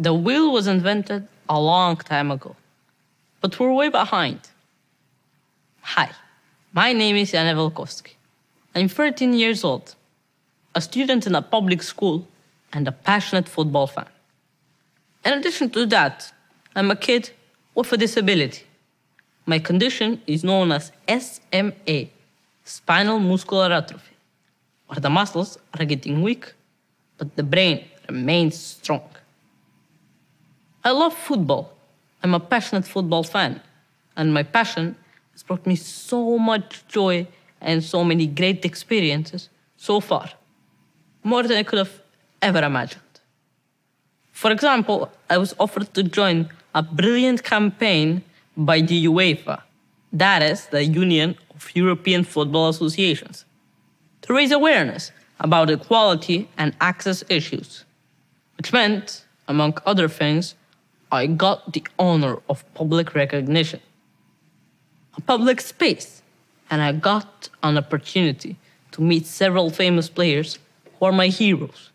[0.00, 2.54] The wheel was invented a long time ago,
[3.40, 4.38] but we're way behind.
[5.80, 6.12] Hi,
[6.72, 8.12] my name is Jana Velkovsky.
[8.76, 9.96] I'm 13 years old,
[10.76, 12.28] a student in a public school,
[12.72, 14.06] and a passionate football fan.
[15.24, 16.32] In addition to that,
[16.76, 17.30] I'm a kid
[17.74, 18.62] with a disability.
[19.46, 22.06] My condition is known as SMA,
[22.64, 24.14] spinal muscular atrophy,
[24.86, 26.52] where the muscles are getting weak,
[27.16, 29.02] but the brain remains strong.
[30.88, 31.70] I love football.
[32.22, 33.60] I'm a passionate football fan,
[34.16, 34.96] and my passion
[35.32, 37.26] has brought me so much joy
[37.60, 40.30] and so many great experiences so far,
[41.22, 42.00] more than I could have
[42.40, 43.20] ever imagined.
[44.32, 48.22] For example, I was offered to join a brilliant campaign
[48.56, 49.60] by the UEFA,
[50.14, 53.44] that is, the Union of European Football Associations,
[54.22, 57.84] to raise awareness about equality and access issues,
[58.56, 60.54] which meant, among other things,
[61.10, 63.80] I got the honor of public recognition,
[65.16, 66.22] a public space,
[66.70, 68.56] and I got an opportunity
[68.92, 70.58] to meet several famous players
[70.98, 71.90] who are my heroes.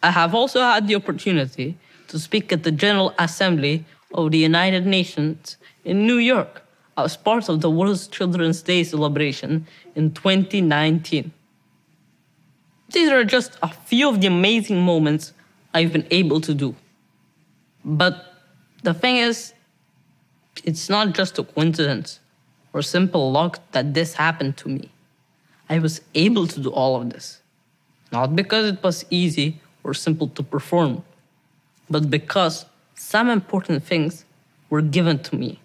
[0.00, 4.86] I have also had the opportunity to speak at the General Assembly of the United
[4.86, 6.62] Nations in New York
[6.96, 11.32] as part of the World Children's Day celebration in 2019.
[12.92, 15.32] These are just a few of the amazing moments
[15.74, 16.76] I've been able to do.
[17.86, 18.34] But
[18.82, 19.54] the thing is,
[20.64, 22.18] it's not just a coincidence
[22.72, 24.90] or simple luck that this happened to me.
[25.70, 27.40] I was able to do all of this.
[28.10, 31.04] Not because it was easy or simple to perform,
[31.88, 34.24] but because some important things
[34.68, 35.60] were given to me,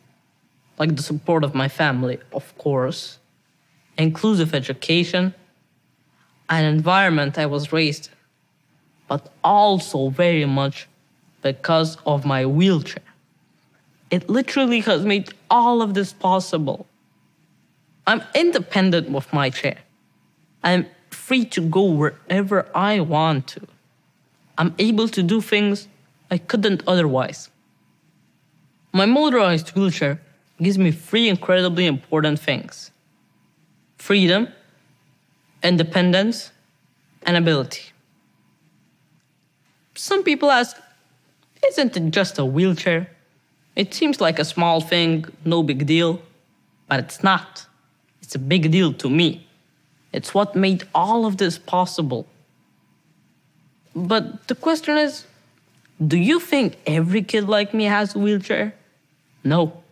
[0.78, 3.18] like the support of my family, of course,
[3.98, 5.34] inclusive education,
[6.50, 8.14] an environment I was raised in,
[9.08, 10.88] but also very much
[11.42, 13.04] because of my wheelchair.
[14.10, 16.86] It literally has made all of this possible.
[18.06, 19.78] I'm independent with my chair.
[20.64, 23.62] I'm free to go wherever I want to.
[24.58, 25.88] I'm able to do things
[26.30, 27.50] I couldn't otherwise.
[28.94, 30.20] My motorized wheelchair
[30.62, 32.92] gives me three incredibly important things
[33.98, 34.48] freedom,
[35.64, 36.52] independence,
[37.24, 37.92] and ability.
[39.94, 40.76] Some people ask,
[41.68, 43.10] isn't it just a wheelchair?
[43.76, 46.22] It seems like a small thing, no big deal.
[46.88, 47.66] But it's not.
[48.22, 49.48] It's a big deal to me.
[50.12, 52.28] It's what made all of this possible.
[53.96, 55.26] But the question is
[56.06, 58.74] do you think every kid like me has a wheelchair?
[59.44, 59.84] No.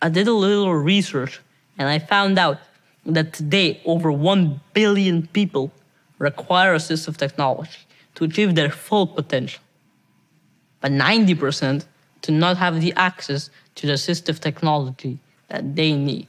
[0.00, 1.40] I did a little research
[1.76, 2.58] and I found out
[3.04, 5.72] that today over 1 billion people
[6.18, 7.80] require assistive technology
[8.14, 9.62] to achieve their full potential.
[10.80, 11.84] But 90%
[12.22, 15.18] do not have the access to the assistive technology
[15.48, 16.28] that they need.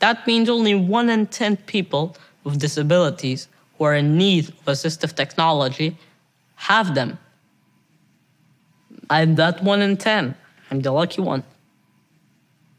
[0.00, 3.48] That means only 1 in 10 people with disabilities
[3.78, 5.96] who are in need of assistive technology
[6.56, 7.18] have them.
[9.08, 10.34] I'm that 1 in 10.
[10.70, 11.44] I'm the lucky one.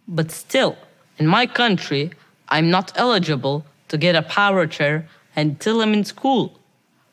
[0.08, 0.76] But still,
[1.18, 2.12] in my country,
[2.50, 6.60] I'm not eligible to get a power chair until I'm in school,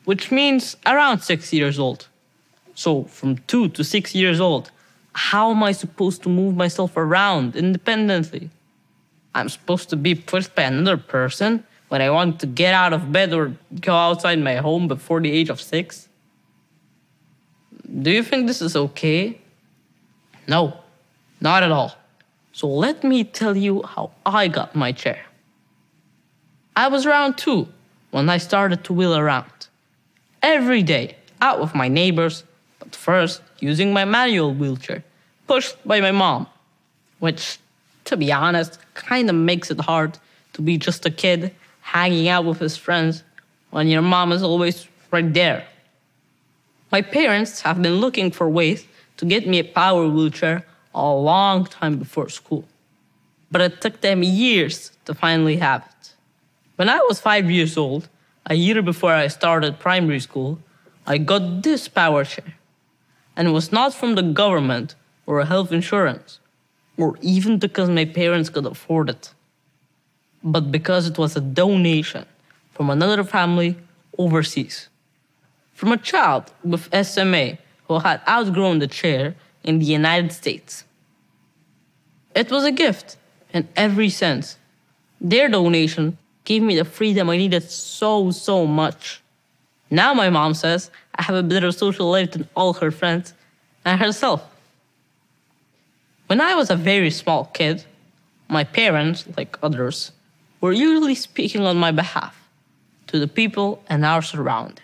[0.05, 2.09] which means around six years old.
[2.81, 4.71] So, from two to six years old,
[5.13, 8.49] how am I supposed to move myself around independently?
[9.35, 13.13] I'm supposed to be pushed by another person when I want to get out of
[13.13, 16.09] bed or go outside my home before the age of six?
[18.01, 19.39] Do you think this is okay?
[20.49, 20.79] No,
[21.39, 21.95] not at all.
[22.55, 25.21] So let me tell you how I got my chair.
[26.75, 27.69] I was around two
[28.11, 29.69] when I started to wheel around.
[30.43, 32.45] Every day, out with my neighbors,
[32.91, 35.05] but first using my manual wheelchair,
[35.47, 36.47] pushed by my mom,
[37.21, 37.59] which,
[38.05, 40.19] to be honest, kind of makes it hard
[40.55, 43.23] to be just a kid hanging out with his friends
[43.71, 45.65] when your mom is always right there.
[46.91, 48.85] My parents have been looking for ways
[49.19, 52.65] to get me a power wheelchair a long time before school,
[53.53, 56.15] but it took them years to finally have it.
[56.75, 58.09] When I was five years old,
[58.47, 60.59] a year before I started primary school,
[61.07, 62.55] I got this power chair.
[63.41, 66.41] And it was not from the government or health insurance,
[66.99, 69.33] or even because my parents could afford it,
[70.45, 72.27] but because it was a donation
[72.75, 73.79] from another family
[74.19, 74.91] overseas.
[75.73, 77.57] From a child with SMA
[77.89, 79.35] who had outgrown the chair
[79.65, 80.85] in the United States.
[82.35, 83.17] It was a gift
[83.55, 84.59] in every sense.
[85.19, 89.20] Their donation gave me the freedom I needed so, so much.
[89.91, 93.35] Now my mom says I have a better social life than all her friends
[93.85, 94.43] and herself.
[96.29, 97.85] When I was a very small kid,
[98.49, 100.13] my parents, like others,
[100.61, 102.49] were usually speaking on my behalf
[103.09, 104.79] to the people and our surrounding,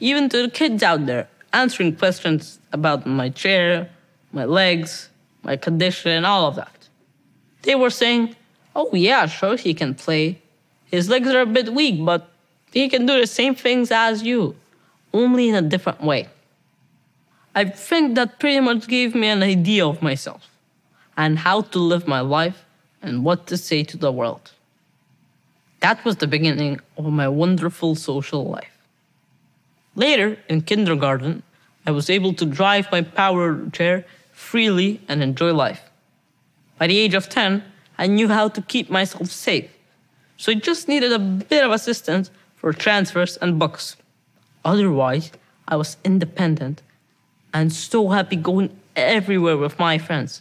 [0.00, 3.90] even to the kids out there answering questions about my chair,
[4.32, 5.08] my legs,
[5.42, 6.88] my condition, and all of that.
[7.62, 8.36] They were saying,
[8.76, 10.42] Oh, yeah, sure, he can play.
[10.86, 12.28] His legs are a bit weak, but
[12.74, 14.56] he can do the same things as you,
[15.12, 16.28] only in a different way.
[17.54, 20.50] I think that pretty much gave me an idea of myself
[21.16, 22.64] and how to live my life
[23.00, 24.50] and what to say to the world.
[25.78, 28.76] That was the beginning of my wonderful social life.
[29.94, 31.44] Later, in kindergarten,
[31.86, 35.82] I was able to drive my power chair freely and enjoy life.
[36.78, 37.62] By the age of 10,
[37.98, 39.70] I knew how to keep myself safe,
[40.36, 42.32] so I just needed a bit of assistance
[42.64, 43.94] for transfers and books.
[44.64, 45.30] Otherwise,
[45.68, 46.80] I was independent
[47.52, 50.40] and so happy going everywhere with my friends.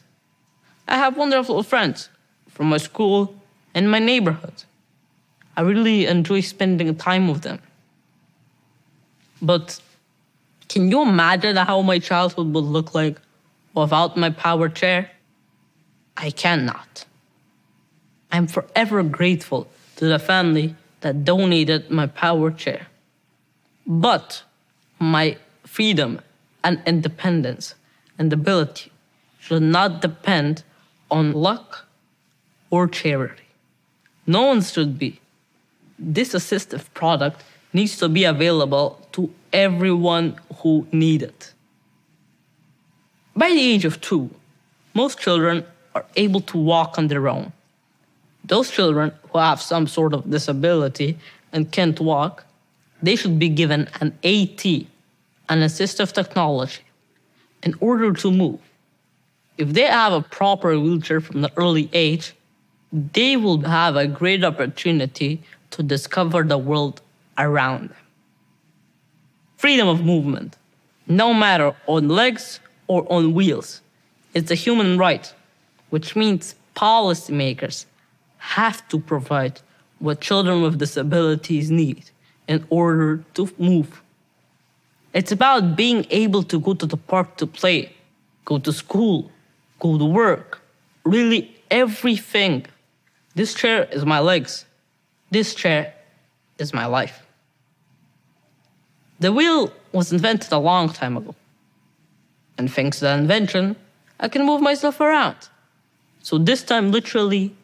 [0.87, 2.07] I have wonderful friends
[2.47, 3.35] from my school
[3.73, 4.63] and my neighborhood.
[5.57, 7.59] I really enjoy spending time with them.
[9.41, 9.81] But
[10.69, 13.19] can you imagine how my childhood would look like
[13.73, 15.11] without my power chair?
[16.15, 17.03] I cannot.
[18.31, 19.67] I'm forever grateful
[19.97, 22.87] to the family that donated my power chair.
[23.85, 24.43] But
[24.99, 26.21] my freedom
[26.63, 27.75] and independence
[28.17, 28.91] and ability
[29.39, 30.63] should not depend
[31.11, 31.85] on luck
[32.69, 33.43] or charity.
[34.25, 35.19] No one should be.
[35.99, 41.53] This assistive product needs to be available to everyone who need it.
[43.35, 44.29] By the age of two,
[44.93, 47.51] most children are able to walk on their own.
[48.45, 51.17] Those children who have some sort of disability
[51.51, 52.45] and can't walk,
[53.01, 54.65] they should be given an AT,
[55.49, 56.81] an assistive technology,
[57.63, 58.59] in order to move.
[59.57, 62.33] If they have a proper wheelchair from the early age,
[62.91, 65.41] they will have a great opportunity
[65.71, 67.01] to discover the world
[67.37, 67.97] around them.
[69.57, 70.57] Freedom of movement,
[71.07, 73.81] no matter on legs or on wheels,
[74.33, 75.33] is a human right,
[75.89, 77.85] which means policymakers
[78.43, 79.61] have to provide
[79.99, 82.03] what children with disabilities need
[82.47, 84.01] in order to move.
[85.13, 87.93] It's about being able to go to the park to play,
[88.43, 89.31] go to school,
[89.79, 90.61] go to work,
[91.05, 92.65] really everything.
[93.33, 94.65] This chair is my legs.
[95.31, 95.93] This chair
[96.59, 97.25] is my life.
[99.21, 101.33] The wheel was invented a long time ago.
[102.57, 103.77] And thanks to the invention,
[104.19, 105.37] I can move myself around.
[106.21, 107.55] So this time, literally,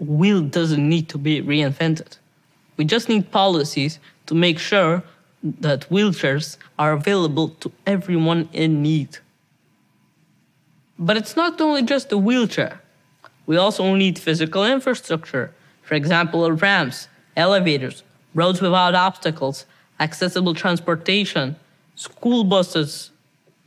[0.00, 2.18] wheel doesn't need to be reinvented.
[2.76, 5.02] We just need policies to make sure
[5.42, 9.18] that wheelchairs are available to everyone in need.
[10.98, 12.80] But it's not only just the wheelchair.
[13.46, 15.52] We also need physical infrastructure,
[15.82, 18.02] for example, ramps, elevators,
[18.34, 19.66] roads without obstacles,
[20.00, 21.56] accessible transportation,
[21.94, 23.10] school buses,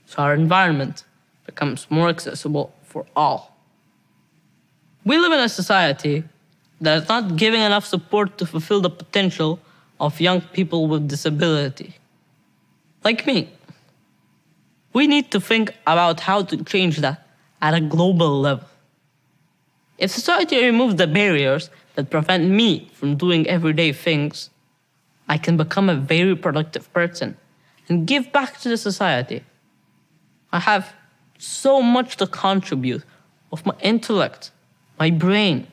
[0.05, 1.03] so our environment
[1.45, 3.56] becomes more accessible for all.
[5.07, 6.25] We live in a society
[6.81, 9.57] that is not giving enough support to fulfill the potential
[10.01, 11.95] of young people with disability.
[13.05, 13.49] Like me.
[14.91, 17.25] We need to think about how to change that
[17.61, 18.67] at a global level.
[19.97, 24.49] If society removes the barriers that prevent me from doing everyday things,
[25.29, 27.37] I can become a very productive person
[27.87, 29.45] and give back to the society.
[30.51, 30.93] I have
[31.37, 33.05] so much to contribute
[33.53, 34.51] of my intellect,
[34.99, 35.67] my brain.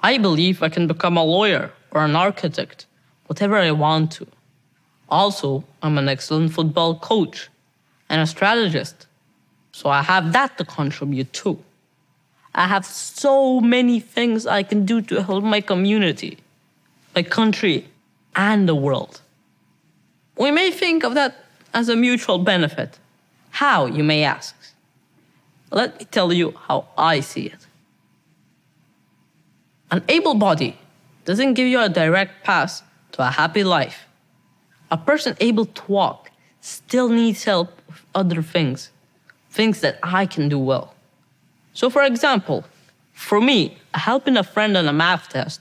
[0.00, 2.86] I believe I can become a lawyer or an architect,
[3.26, 4.26] whatever I want to.
[5.08, 7.48] Also, I'm an excellent football coach
[8.08, 9.06] and a strategist,
[9.72, 11.58] so I have that to contribute too.
[12.54, 16.38] I have so many things I can do to help my community,
[17.14, 17.88] my country,
[18.36, 19.20] and the world.
[20.36, 21.36] We may think of that
[21.72, 22.98] as a mutual benefit.
[23.50, 24.54] How, you may ask?
[25.70, 27.63] Let me tell you how I see it.
[29.94, 30.76] An able body
[31.24, 32.82] doesn't give you a direct path
[33.12, 34.06] to a happy life.
[34.90, 38.90] A person able to walk still needs help with other things,
[39.50, 40.96] things that I can do well.
[41.74, 42.64] So, for example,
[43.12, 45.60] for me, helping a friend on a math test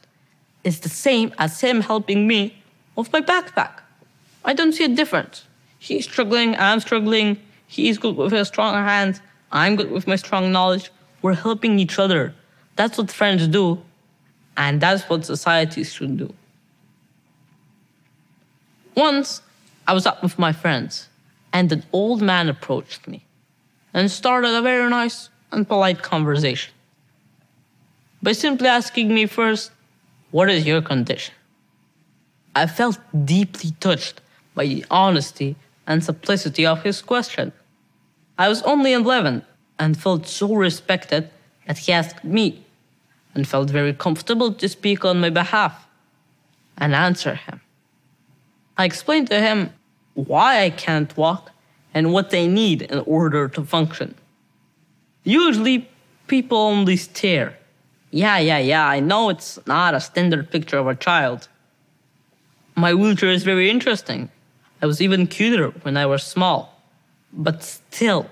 [0.63, 2.57] is the same as him helping me
[2.95, 3.81] with my backpack.
[4.43, 5.45] I don't see a difference.
[5.77, 7.37] He's struggling, I'm struggling.
[7.67, 9.21] He's good with his strong hands,
[9.51, 10.89] I'm good with my strong knowledge.
[11.21, 12.33] We're helping each other.
[12.75, 13.83] That's what friends do,
[14.57, 16.33] and that's what societies should do.
[18.95, 19.41] Once,
[19.87, 21.09] I was up with my friends,
[21.51, 23.25] and an old man approached me
[23.93, 26.73] and started a very nice and polite conversation
[28.21, 29.71] by simply asking me first,
[30.31, 31.35] What is your condition?
[32.55, 34.21] I felt deeply touched
[34.55, 35.55] by the honesty
[35.85, 37.51] and simplicity of his question.
[38.37, 39.43] I was only 11
[39.79, 41.29] and felt so respected
[41.67, 42.62] that he asked me
[43.33, 45.87] and felt very comfortable to speak on my behalf
[46.77, 47.61] and answer him.
[48.77, 49.71] I explained to him
[50.13, 51.51] why I can't walk
[51.93, 54.15] and what they need in order to function.
[55.23, 55.87] Usually,
[56.27, 57.57] people only stare.
[58.11, 61.47] Yeah, yeah, yeah, I know it's not a standard picture of a child.
[62.75, 64.29] My wheelchair is very interesting.
[64.81, 66.81] I was even cuter when I was small.
[67.31, 68.29] But still,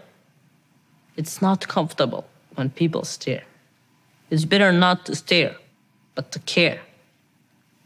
[1.15, 3.43] it's not comfortable when people stare.
[4.31, 5.55] It's better not to stare,
[6.15, 6.79] but to care.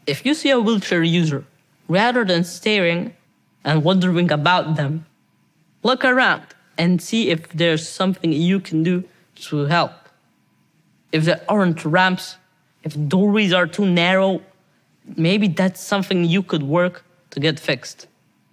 [0.06, 1.44] If you see a wheelchair user,
[1.90, 3.16] rather than staring
[3.64, 5.08] and wondering about them,
[5.82, 6.44] look around
[6.78, 9.04] and see if there's something you can do
[9.48, 9.92] to help.
[11.12, 12.38] If there aren't ramps,
[12.84, 14.42] if doorways are too narrow,
[15.18, 18.08] maybe that's something you could work to get fixed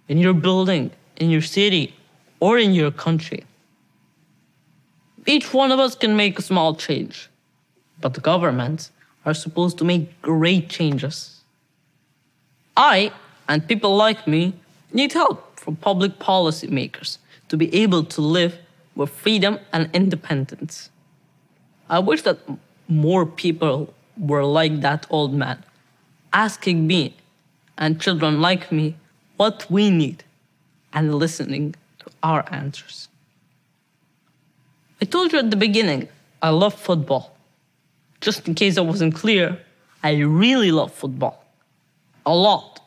[0.07, 1.95] in your building, in your city,
[2.39, 3.43] or in your country.
[5.27, 7.29] Each one of us can make a small change,
[8.03, 8.91] but the governments
[9.25, 11.39] are supposed to make great changes.
[12.75, 13.13] I,
[13.47, 14.53] and people like me,
[14.91, 17.17] need help from public policy makers
[17.47, 18.57] to be able to live
[18.93, 20.89] with freedom and independence.
[21.89, 22.39] I wish that
[22.89, 25.63] more people were like that old man,
[26.33, 27.15] asking me
[27.77, 28.95] and children like me
[29.37, 30.25] what we need
[30.91, 33.07] and listening to our answers.
[35.01, 36.09] I told you at the beginning,
[36.41, 37.32] I love football.
[38.23, 39.59] Just in case I wasn't clear,
[40.01, 41.43] I really love football.
[42.25, 42.79] A lot.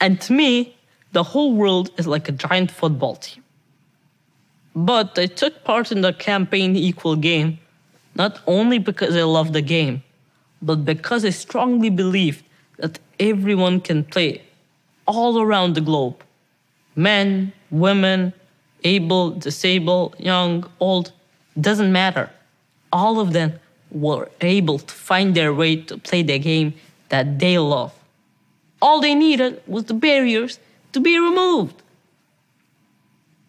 [0.00, 0.74] And to me,
[1.12, 3.44] the whole world is like a giant football team.
[4.74, 7.58] But I took part in the campaign Equal Game
[8.14, 10.02] not only because I love the game,
[10.62, 12.42] but because I strongly believe
[12.78, 14.42] that everyone can play
[15.06, 16.18] all around the globe
[16.96, 18.32] men, women,
[18.84, 21.12] able, disabled, young, old
[21.60, 22.30] doesn't matter.
[22.92, 23.58] All of them
[23.94, 26.74] were able to find their way to play the game
[27.08, 27.92] that they love.
[28.82, 30.58] All they needed was the barriers
[30.92, 31.82] to be removed.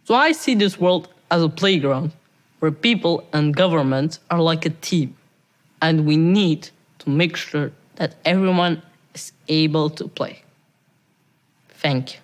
[0.05, 2.11] So I see this world as a playground
[2.59, 5.15] where people and governments are like a team,
[5.81, 8.81] and we need to make sure that everyone
[9.13, 10.43] is able to play.
[11.69, 12.19] Thank you.